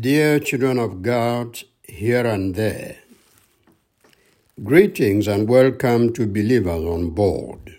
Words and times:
Dear 0.00 0.38
children 0.38 0.78
of 0.78 1.02
God, 1.02 1.62
here 1.82 2.24
and 2.24 2.54
there, 2.54 2.96
greetings 4.64 5.28
and 5.28 5.46
welcome 5.46 6.14
to 6.14 6.26
believers 6.26 6.86
on 6.86 7.10
board. 7.10 7.76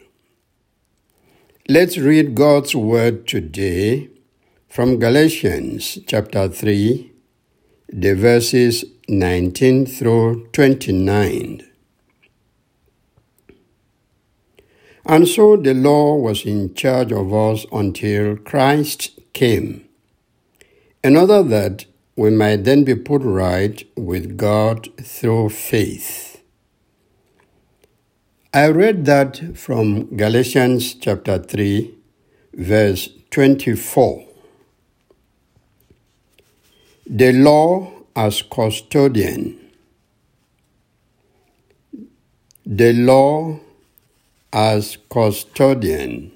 Let's 1.67 1.97
read 1.97 2.35
God's 2.35 2.75
word 2.75 3.27
today 3.27 4.09
from 4.67 4.99
Galatians 4.99 5.97
chapter 6.05 6.47
3, 6.47 7.11
the 7.89 8.13
verses 8.13 8.85
19 9.07 9.87
through 9.87 10.47
29. 10.51 11.63
And 15.05 15.27
so 15.27 15.55
the 15.57 15.73
law 15.73 16.17
was 16.17 16.45
in 16.45 16.75
charge 16.75 17.13
of 17.13 17.33
us 17.33 17.65
until 17.71 18.35
Christ 18.35 19.17
came. 19.33 19.87
In 21.03 21.17
order 21.17 21.41
that 21.41 21.85
we 22.15 22.29
might 22.29 22.63
then 22.63 22.83
be 22.83 22.95
put 22.95 23.21
right 23.21 23.83
with 23.95 24.37
God 24.37 24.89
through 25.01 25.49
faith. 25.49 26.41
I 28.53 28.67
read 28.67 29.05
that 29.05 29.57
from 29.57 30.17
Galatians 30.17 30.93
chapter 30.95 31.37
3, 31.37 31.93
verse 32.53 33.09
24. 33.29 34.25
The 37.05 37.31
law 37.31 37.93
as 38.15 38.41
custodian. 38.41 39.57
The 42.65 42.91
law 42.93 43.59
as 44.51 44.97
custodian. 45.09 46.31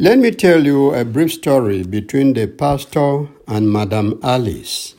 Let 0.00 0.18
me 0.18 0.30
tell 0.30 0.64
you 0.64 0.94
a 0.94 1.04
brief 1.04 1.30
story 1.30 1.82
between 1.82 2.32
the 2.32 2.46
pastor 2.46 3.28
and 3.46 3.70
Madame 3.70 4.18
Alice. 4.22 4.94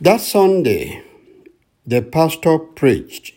That 0.00 0.20
Sunday, 0.20 1.04
the 1.86 2.02
pastor 2.02 2.58
preached, 2.58 3.34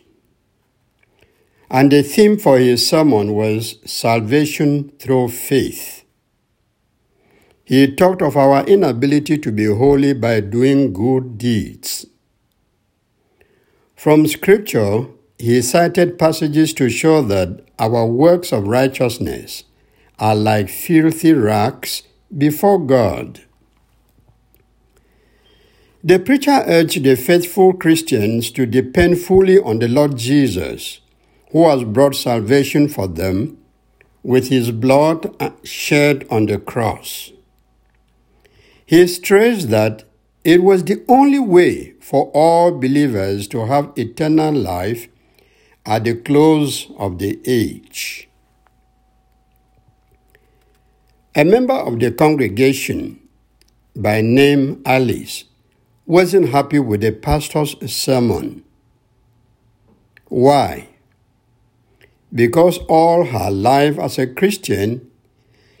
and 1.70 1.92
the 1.92 2.02
theme 2.02 2.36
for 2.36 2.58
his 2.58 2.84
sermon 2.84 3.32
was 3.32 3.78
salvation 3.84 4.90
through 4.98 5.28
faith. 5.28 6.02
He 7.64 7.94
talked 7.94 8.22
of 8.22 8.36
our 8.36 8.66
inability 8.66 9.38
to 9.38 9.52
be 9.52 9.66
holy 9.66 10.14
by 10.14 10.40
doing 10.40 10.92
good 10.92 11.38
deeds. 11.38 12.06
From 13.94 14.26
Scripture, 14.26 15.06
he 15.42 15.60
cited 15.60 16.20
passages 16.20 16.72
to 16.72 16.88
show 16.88 17.20
that 17.20 17.64
our 17.76 18.06
works 18.06 18.52
of 18.52 18.68
righteousness 18.68 19.64
are 20.20 20.36
like 20.36 20.68
filthy 20.68 21.32
rags 21.32 22.04
before 22.38 22.78
God. 22.78 23.40
The 26.04 26.20
preacher 26.20 26.62
urged 26.64 27.02
the 27.02 27.16
faithful 27.16 27.72
Christians 27.72 28.52
to 28.52 28.66
depend 28.66 29.18
fully 29.18 29.58
on 29.58 29.80
the 29.80 29.88
Lord 29.88 30.16
Jesus, 30.16 31.00
who 31.50 31.68
has 31.68 31.82
brought 31.82 32.14
salvation 32.14 32.86
for 32.86 33.08
them 33.08 33.58
with 34.22 34.48
his 34.48 34.70
blood 34.70 35.34
shed 35.64 36.24
on 36.30 36.46
the 36.46 36.58
cross. 36.58 37.32
He 38.86 39.08
stressed 39.08 39.70
that 39.70 40.04
it 40.44 40.62
was 40.62 40.84
the 40.84 41.04
only 41.08 41.40
way 41.40 41.94
for 42.00 42.30
all 42.32 42.70
believers 42.70 43.48
to 43.48 43.66
have 43.66 43.92
eternal 43.96 44.54
life 44.54 45.08
at 45.84 46.04
the 46.04 46.14
close 46.14 46.88
of 46.98 47.18
the 47.18 47.40
age. 47.44 48.28
A 51.34 51.44
member 51.44 51.74
of 51.74 51.98
the 51.98 52.12
congregation 52.12 53.18
by 53.96 54.20
name 54.20 54.82
Alice 54.84 55.44
wasn't 56.06 56.50
happy 56.50 56.78
with 56.78 57.00
the 57.00 57.12
pastor's 57.12 57.76
sermon. 57.90 58.62
Why? 60.28 60.88
Because 62.32 62.78
all 62.88 63.24
her 63.24 63.50
life 63.50 63.98
as 63.98 64.18
a 64.18 64.26
Christian, 64.26 65.10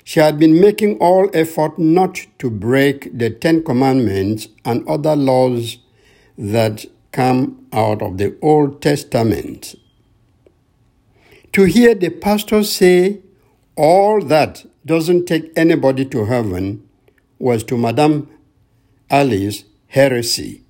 she 0.04 0.20
had 0.20 0.38
been 0.38 0.60
making 0.60 0.98
all 0.98 1.30
effort 1.32 1.78
not 1.78 2.26
to 2.38 2.50
break 2.50 3.16
the 3.16 3.30
Ten 3.30 3.62
Commandments 3.62 4.48
and 4.64 4.86
other 4.88 5.16
laws 5.16 5.78
that 6.36 6.86
come 7.12 7.66
out 7.72 8.02
of 8.02 8.18
the 8.18 8.36
Old 8.42 8.82
Testament. 8.82 9.74
To 11.52 11.64
hear 11.64 11.94
the 11.94 12.08
pastor 12.08 12.64
say 12.64 13.20
all 13.76 14.24
that 14.24 14.64
doesn't 14.86 15.26
take 15.26 15.52
anybody 15.54 16.06
to 16.06 16.24
heaven 16.24 16.88
was 17.38 17.62
to 17.64 17.76
Madame 17.76 18.28
Alice 19.10 19.64
heresy. 19.88 20.64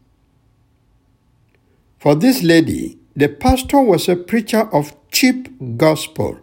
For 2.01 2.17
this 2.17 2.43
lady, 2.43 2.99
the 3.15 3.29
pastor 3.29 3.81
was 3.81 4.09
a 4.09 4.17
preacher 4.17 4.63
of 4.75 4.97
cheap 5.13 5.49
gospel. 5.77 6.41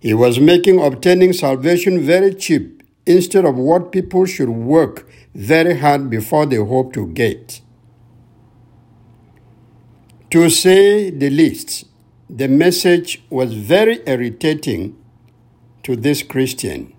He 0.00 0.12
was 0.12 0.40
making 0.40 0.80
obtaining 0.80 1.34
salvation 1.34 2.00
very 2.00 2.34
cheap 2.34 2.82
instead 3.06 3.44
of 3.44 3.54
what 3.54 3.92
people 3.92 4.26
should 4.26 4.48
work 4.48 5.08
very 5.34 5.78
hard 5.78 6.10
before 6.10 6.46
they 6.46 6.56
hope 6.56 6.92
to 6.94 7.06
get. 7.06 7.60
To 10.30 10.50
say 10.50 11.10
the 11.10 11.30
least, 11.30 11.84
the 12.34 12.48
message 12.48 13.22
was 13.30 13.54
very 13.54 14.00
irritating 14.08 14.96
to 15.84 15.94
this 15.94 16.20
Christian. 16.20 16.92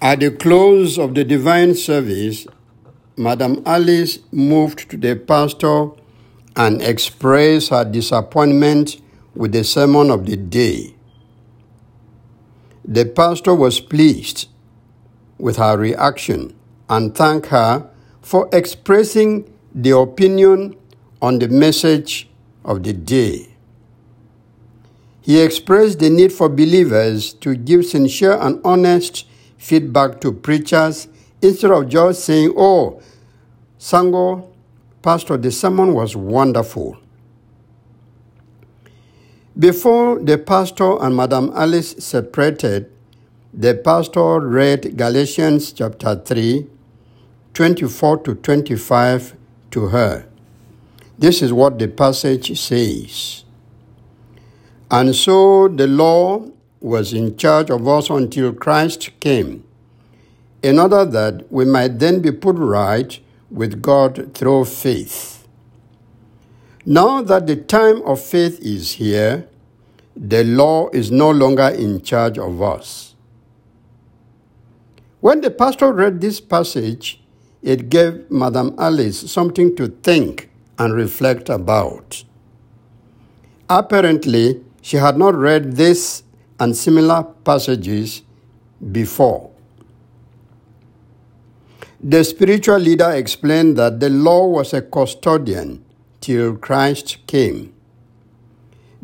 At 0.00 0.20
the 0.20 0.30
close 0.30 0.98
of 0.98 1.14
the 1.14 1.22
divine 1.22 1.74
service, 1.74 2.46
Madame 3.14 3.62
Alice 3.66 4.20
moved 4.32 4.88
to 4.90 4.96
the 4.96 5.16
pastor 5.16 5.90
and 6.56 6.80
expressed 6.80 7.68
her 7.68 7.84
disappointment 7.84 9.02
with 9.34 9.52
the 9.52 9.64
sermon 9.64 10.10
of 10.10 10.24
the 10.24 10.38
day. 10.38 10.94
The 12.86 13.04
pastor 13.04 13.54
was 13.54 13.80
pleased 13.80 14.48
with 15.36 15.58
her 15.58 15.76
reaction 15.76 16.56
and 16.88 17.14
thanked 17.14 17.48
her 17.48 17.90
for 18.22 18.48
expressing 18.50 19.52
the 19.74 19.94
opinion 19.94 20.74
on 21.20 21.38
the 21.38 21.48
message 21.48 22.27
of 22.68 22.82
the 22.82 22.92
day. 22.92 23.48
He 25.22 25.40
expressed 25.40 25.98
the 25.98 26.10
need 26.10 26.32
for 26.32 26.48
believers 26.48 27.32
to 27.34 27.56
give 27.56 27.86
sincere 27.86 28.38
and 28.40 28.60
honest 28.64 29.26
feedback 29.56 30.20
to 30.20 30.32
preachers 30.32 31.08
instead 31.42 31.70
of 31.70 31.88
just 31.88 32.24
saying, 32.24 32.52
Oh, 32.56 33.00
Sango, 33.78 34.48
Pastor, 35.02 35.36
the 35.36 35.50
sermon 35.50 35.94
was 35.94 36.14
wonderful. 36.14 36.98
Before 39.58 40.18
the 40.18 40.38
pastor 40.38 41.02
and 41.02 41.16
Madame 41.16 41.50
Alice 41.54 41.94
separated, 41.98 42.92
the 43.52 43.74
pastor 43.74 44.40
read 44.40 44.96
Galatians 44.96 45.72
chapter 45.72 46.16
3, 46.16 46.66
24 47.54 48.18
to 48.18 48.34
25 48.34 49.36
to 49.70 49.86
her. 49.86 50.27
This 51.18 51.42
is 51.42 51.52
what 51.52 51.78
the 51.78 51.88
passage 51.88 52.58
says. 52.58 53.44
And 54.90 55.14
so 55.14 55.68
the 55.68 55.88
law 55.88 56.46
was 56.80 57.12
in 57.12 57.36
charge 57.36 57.70
of 57.70 57.86
us 57.88 58.08
until 58.08 58.52
Christ 58.52 59.10
came, 59.18 59.64
in 60.62 60.78
order 60.78 61.04
that 61.04 61.50
we 61.52 61.64
might 61.64 61.98
then 61.98 62.20
be 62.20 62.30
put 62.30 62.56
right 62.56 63.18
with 63.50 63.82
God 63.82 64.32
through 64.34 64.66
faith. 64.66 65.46
Now 66.86 67.20
that 67.22 67.46
the 67.46 67.56
time 67.56 68.00
of 68.02 68.20
faith 68.20 68.60
is 68.60 68.92
here, 68.92 69.48
the 70.16 70.44
law 70.44 70.88
is 70.90 71.10
no 71.10 71.30
longer 71.30 71.68
in 71.68 72.00
charge 72.02 72.38
of 72.38 72.62
us. 72.62 73.14
When 75.20 75.40
the 75.40 75.50
pastor 75.50 75.92
read 75.92 76.20
this 76.20 76.40
passage, 76.40 77.20
it 77.60 77.90
gave 77.90 78.30
Madame 78.30 78.74
Alice 78.78 79.30
something 79.30 79.74
to 79.76 79.88
think 79.88 80.47
and 80.78 80.94
reflect 80.94 81.48
about. 81.48 82.24
Apparently, 83.68 84.62
she 84.80 84.96
had 84.96 85.18
not 85.18 85.34
read 85.34 85.72
this 85.72 86.22
and 86.58 86.76
similar 86.76 87.24
passages 87.44 88.22
before. 88.92 89.50
The 92.00 92.22
spiritual 92.22 92.78
leader 92.78 93.10
explained 93.10 93.76
that 93.76 93.98
the 93.98 94.08
law 94.08 94.46
was 94.46 94.72
a 94.72 94.80
custodian 94.80 95.84
till 96.20 96.56
Christ 96.56 97.18
came. 97.26 97.74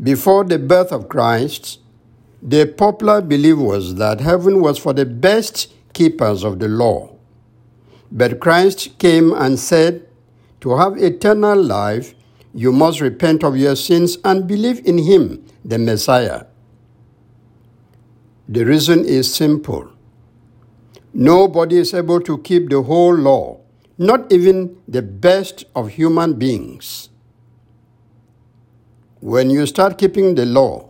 Before 0.00 0.44
the 0.44 0.58
birth 0.58 0.92
of 0.92 1.08
Christ, 1.08 1.80
the 2.40 2.66
popular 2.66 3.20
belief 3.20 3.56
was 3.56 3.96
that 3.96 4.20
heaven 4.20 4.60
was 4.60 4.78
for 4.78 4.92
the 4.92 5.06
best 5.06 5.72
keepers 5.92 6.44
of 6.44 6.58
the 6.58 6.68
law. 6.68 7.10
But 8.12 8.38
Christ 8.38 8.98
came 8.98 9.32
and 9.32 9.58
said, 9.58 10.03
to 10.64 10.74
have 10.76 10.96
eternal 10.96 11.62
life, 11.62 12.14
you 12.54 12.72
must 12.72 13.02
repent 13.02 13.44
of 13.44 13.54
your 13.54 13.76
sins 13.76 14.16
and 14.24 14.46
believe 14.46 14.80
in 14.86 14.96
Him, 14.96 15.44
the 15.62 15.78
Messiah. 15.78 16.46
The 18.48 18.64
reason 18.64 19.04
is 19.04 19.32
simple. 19.32 19.92
Nobody 21.12 21.76
is 21.76 21.92
able 21.92 22.18
to 22.22 22.38
keep 22.38 22.70
the 22.70 22.80
whole 22.80 23.14
law, 23.14 23.60
not 23.98 24.32
even 24.32 24.74
the 24.88 25.02
best 25.02 25.66
of 25.76 25.90
human 25.90 26.32
beings. 26.32 27.10
When 29.20 29.50
you 29.50 29.66
start 29.66 29.98
keeping 29.98 30.34
the 30.34 30.46
law, 30.46 30.88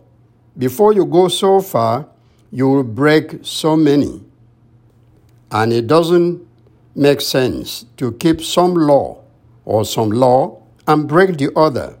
before 0.57 0.93
you 0.93 1.03
go 1.03 1.27
so 1.27 1.59
far, 1.59 2.07
you 2.49 2.69
will 2.69 2.85
break 2.85 3.39
so 3.41 3.75
many. 3.75 4.23
And 5.51 5.73
it 5.73 5.87
doesn't 5.87 6.47
make 6.95 7.19
sense 7.19 7.83
to 7.97 8.13
keep 8.13 8.39
some 8.39 8.73
law 8.73 9.24
or 9.65 9.83
some 9.83 10.11
law 10.11 10.61
and 10.87 11.07
break 11.07 11.37
the 11.37 11.51
other. 11.55 11.97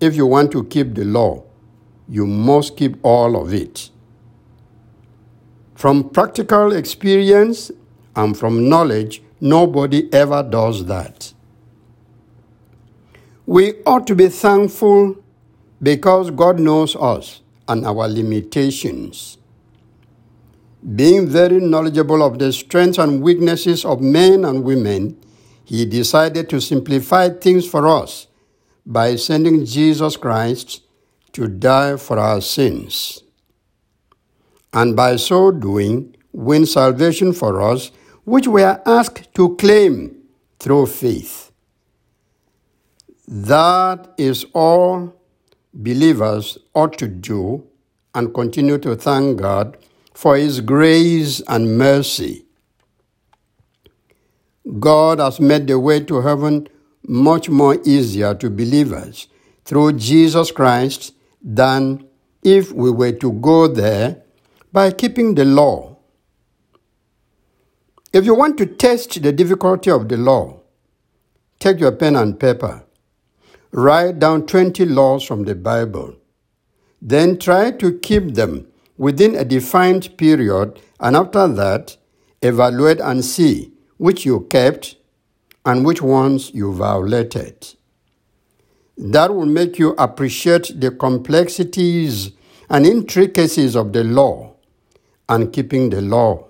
If 0.00 0.14
you 0.14 0.26
want 0.26 0.52
to 0.52 0.64
keep 0.64 0.94
the 0.94 1.04
law, 1.04 1.44
you 2.08 2.26
must 2.26 2.76
keep 2.76 2.96
all 3.02 3.40
of 3.40 3.54
it. 3.54 3.90
From 5.74 6.10
practical 6.10 6.72
experience 6.72 7.70
and 8.14 8.36
from 8.36 8.68
knowledge, 8.68 9.22
nobody 9.40 10.12
ever 10.12 10.42
does 10.42 10.84
that. 10.86 11.32
We 13.46 13.82
ought 13.84 14.06
to 14.06 14.14
be 14.14 14.28
thankful 14.28 15.16
because 15.82 16.30
God 16.30 16.60
knows 16.60 16.94
us 16.94 17.40
and 17.66 17.84
our 17.84 18.06
limitations. 18.08 19.38
Being 20.94 21.28
very 21.28 21.60
knowledgeable 21.60 22.22
of 22.22 22.38
the 22.38 22.52
strengths 22.52 22.98
and 22.98 23.22
weaknesses 23.22 23.84
of 23.84 24.00
men 24.00 24.44
and 24.44 24.64
women, 24.64 25.16
he 25.72 25.86
decided 25.86 26.50
to 26.50 26.60
simplify 26.60 27.30
things 27.30 27.66
for 27.66 27.88
us 27.88 28.26
by 28.84 29.16
sending 29.16 29.64
Jesus 29.64 30.18
Christ 30.18 30.82
to 31.32 31.48
die 31.48 31.96
for 31.96 32.18
our 32.18 32.42
sins. 32.42 33.22
And 34.74 34.94
by 34.94 35.16
so 35.16 35.50
doing, 35.50 36.14
win 36.30 36.66
salvation 36.66 37.32
for 37.32 37.62
us, 37.62 37.90
which 38.24 38.46
we 38.46 38.62
are 38.62 38.82
asked 38.84 39.32
to 39.32 39.56
claim 39.56 40.14
through 40.60 40.88
faith. 40.88 41.50
That 43.26 44.12
is 44.18 44.44
all 44.52 45.14
believers 45.72 46.58
ought 46.74 46.98
to 46.98 47.08
do 47.08 47.66
and 48.14 48.34
continue 48.34 48.76
to 48.76 48.94
thank 48.94 49.40
God 49.40 49.78
for 50.12 50.36
His 50.36 50.60
grace 50.60 51.40
and 51.48 51.78
mercy. 51.78 52.44
God 54.78 55.18
has 55.18 55.40
made 55.40 55.66
the 55.66 55.78
way 55.78 56.00
to 56.00 56.20
heaven 56.20 56.68
much 57.06 57.48
more 57.48 57.78
easier 57.84 58.34
to 58.34 58.50
believers 58.50 59.28
through 59.64 59.94
Jesus 59.94 60.50
Christ 60.52 61.14
than 61.42 62.06
if 62.42 62.72
we 62.72 62.90
were 62.90 63.12
to 63.12 63.32
go 63.32 63.66
there 63.66 64.22
by 64.72 64.90
keeping 64.90 65.34
the 65.34 65.44
law. 65.44 65.96
If 68.12 68.24
you 68.24 68.34
want 68.34 68.58
to 68.58 68.66
test 68.66 69.22
the 69.22 69.32
difficulty 69.32 69.90
of 69.90 70.08
the 70.08 70.16
law, 70.16 70.60
take 71.58 71.80
your 71.80 71.92
pen 71.92 72.16
and 72.16 72.38
paper 72.38 72.84
Write 73.74 74.18
down 74.18 74.44
20 74.44 74.84
laws 74.84 75.24
from 75.24 75.44
the 75.44 75.54
Bible. 75.54 76.16
Then 77.00 77.38
try 77.38 77.70
to 77.70 77.98
keep 78.00 78.34
them 78.34 78.66
within 78.98 79.34
a 79.34 79.46
defined 79.46 80.18
period, 80.18 80.78
and 81.00 81.16
after 81.16 81.48
that, 81.48 81.96
evaluate 82.42 83.00
and 83.00 83.24
see 83.24 83.71
which 84.02 84.26
you 84.26 84.40
kept 84.50 84.96
and 85.64 85.86
which 85.86 86.02
ones 86.02 86.50
you 86.52 86.72
violated. 86.72 87.74
That 88.98 89.32
will 89.32 89.46
make 89.46 89.78
you 89.78 89.90
appreciate 89.96 90.72
the 90.80 90.90
complexities 90.90 92.32
and 92.68 92.84
intricacies 92.84 93.76
of 93.76 93.92
the 93.92 94.02
law 94.02 94.56
and 95.28 95.52
keeping 95.52 95.90
the 95.90 96.02
law. 96.02 96.44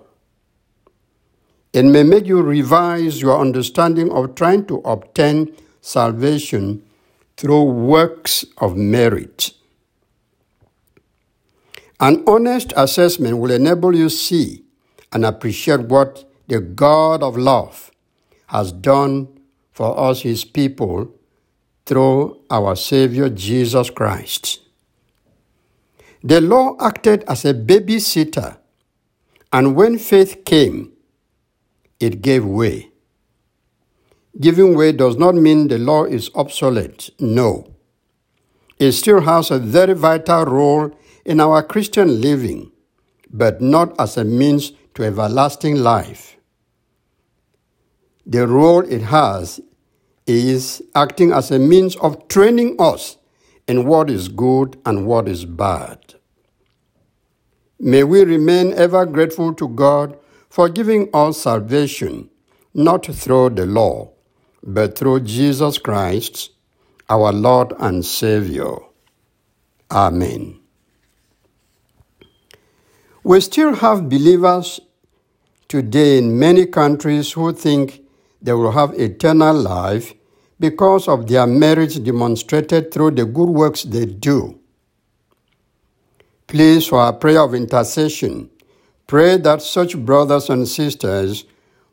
It 1.73 1.85
may 1.85 2.01
make 2.01 2.25
you 2.25 2.41
revise 2.41 3.21
your 3.21 3.39
understanding 3.39 4.11
of 4.11 4.33
trying 4.33 4.65
to 4.65 4.77
obtain 4.77 5.55
salvation 5.79 6.81
through 7.37 7.65
works 7.65 8.45
of 8.57 8.75
merit. 8.75 9.51
An 11.99 12.23
honest 12.25 12.73
assessment 12.75 13.37
will 13.37 13.51
enable 13.51 13.95
you 13.95 14.09
see 14.09 14.63
and 15.11 15.23
appreciate 15.23 15.81
what 15.81 16.27
the 16.47 16.59
God 16.59 17.23
of 17.23 17.37
love 17.37 17.91
has 18.47 18.71
done 18.71 19.27
for 19.71 19.97
us, 19.99 20.21
his 20.21 20.45
people, 20.45 21.13
through 21.85 22.39
our 22.49 22.75
Savior 22.75 23.29
Jesus 23.29 23.89
Christ. 23.89 24.61
The 26.23 26.39
law 26.39 26.77
acted 26.79 27.23
as 27.27 27.43
a 27.43 27.53
babysitter, 27.53 28.57
and 29.51 29.75
when 29.75 29.97
faith 29.97 30.45
came, 30.45 30.93
it 31.99 32.21
gave 32.21 32.45
way. 32.45 32.91
Giving 34.39 34.75
way 34.75 34.91
does 34.91 35.17
not 35.17 35.35
mean 35.35 35.67
the 35.67 35.77
law 35.77 36.05
is 36.05 36.31
obsolete. 36.33 37.09
No. 37.19 37.73
It 38.79 38.93
still 38.93 39.21
has 39.21 39.51
a 39.51 39.59
very 39.59 39.93
vital 39.93 40.45
role 40.45 40.91
in 41.25 41.39
our 41.39 41.61
Christian 41.61 42.19
living, 42.19 42.71
but 43.29 43.61
not 43.61 43.93
as 43.99 44.17
a 44.17 44.23
means 44.23 44.71
to 44.95 45.03
everlasting 45.03 45.75
life. 45.75 46.37
The 48.25 48.47
role 48.47 48.81
it 48.81 49.01
has 49.01 49.59
is 50.25 50.81
acting 50.95 51.31
as 51.31 51.51
a 51.51 51.59
means 51.59 51.95
of 51.97 52.27
training 52.27 52.75
us 52.79 53.17
in 53.67 53.85
what 53.85 54.09
is 54.09 54.27
good 54.27 54.79
and 54.85 55.05
what 55.05 55.27
is 55.27 55.45
bad. 55.45 56.15
May 57.79 58.03
we 58.03 58.23
remain 58.23 58.73
ever 58.73 59.05
grateful 59.05 59.53
to 59.55 59.67
God 59.67 60.17
for 60.49 60.69
giving 60.69 61.09
us 61.13 61.41
salvation, 61.41 62.29
not 62.73 63.05
through 63.05 63.49
the 63.51 63.65
law, 63.65 64.11
but 64.63 64.97
through 64.97 65.21
Jesus 65.21 65.77
Christ, 65.77 66.51
our 67.09 67.33
Lord 67.33 67.73
and 67.79 68.05
Savior. 68.05 68.75
Amen. 69.91 70.62
We 73.25 73.39
still 73.39 73.73
have 73.75 74.09
believers 74.09 74.81
today 75.69 76.17
in 76.17 76.37
many 76.37 76.65
countries 76.65 77.31
who 77.31 77.53
think 77.53 78.01
they 78.41 78.51
will 78.51 78.71
have 78.71 78.99
eternal 78.99 79.55
life 79.55 80.13
because 80.59 81.07
of 81.07 81.27
their 81.27 81.47
merits 81.47 81.97
demonstrated 81.99 82.93
through 82.93 83.11
the 83.11 83.25
good 83.25 83.47
works 83.47 83.83
they 83.83 84.05
do. 84.05 84.59
Please, 86.47 86.85
for 86.85 87.07
a 87.07 87.13
prayer 87.13 87.39
of 87.39 87.55
intercession, 87.55 88.49
pray 89.07 89.37
that 89.37 89.61
such 89.61 89.97
brothers 89.97 90.49
and 90.49 90.67
sisters 90.67 91.45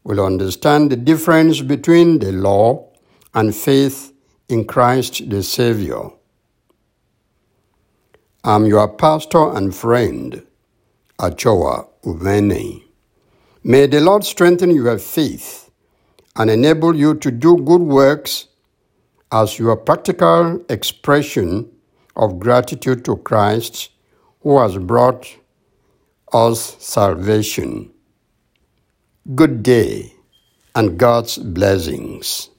will 0.02 0.24
understand 0.24 0.90
the 0.90 0.96
difference 0.96 1.60
between 1.60 2.18
the 2.18 2.32
law 2.32 2.88
and 3.34 3.54
faith 3.54 4.12
in 4.48 4.64
Christ 4.64 5.30
the 5.30 5.44
Savior. 5.44 6.10
I'm 8.42 8.66
your 8.66 8.88
pastor 8.88 9.52
and 9.54 9.72
friend, 9.72 10.44
Achoa 11.22 11.86
Uvene. 12.04 12.82
May 13.62 13.86
the 13.86 14.00
Lord 14.00 14.24
strengthen 14.24 14.70
your 14.70 14.98
faith 14.98 15.70
and 16.36 16.50
enable 16.50 16.96
you 16.96 17.14
to 17.16 17.30
do 17.30 17.56
good 17.58 17.82
works 17.82 18.48
as 19.30 19.58
your 19.58 19.76
practical 19.76 20.64
expression 20.68 21.70
of 22.16 22.40
gratitude 22.40 23.04
to 23.04 23.16
Christ 23.16 23.90
who 24.42 24.58
has 24.58 24.78
brought 24.78 25.26
us 26.32 26.76
salvation. 26.78 27.92
Good 29.34 29.62
day 29.62 30.14
and 30.74 30.98
God's 30.98 31.38
blessings. 31.38 32.49